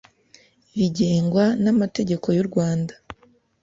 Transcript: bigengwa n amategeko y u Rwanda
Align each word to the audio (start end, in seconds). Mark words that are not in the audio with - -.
bigengwa 0.77 1.45
n 1.63 1.65
amategeko 1.73 2.27
y 2.37 2.39
u 2.43 2.45
Rwanda 2.49 2.93